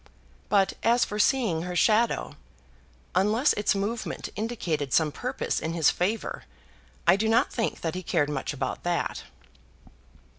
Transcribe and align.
But 0.49 0.73
as 0.81 1.05
for 1.05 1.19
seeing 1.19 1.61
her 1.61 1.75
shadow, 1.75 2.35
unless 3.13 3.53
its 3.53 3.75
movement 3.75 4.29
indicated 4.35 4.93
some 4.93 5.11
purpose 5.11 5.59
in 5.59 5.73
his 5.73 5.91
favour, 5.91 6.45
I 7.05 7.15
do 7.15 7.29
not 7.29 7.53
think 7.53 7.81
that 7.81 7.93
he 7.93 8.01
cared 8.01 8.27
much 8.31 8.51
about 8.51 8.81
that. 8.81 9.21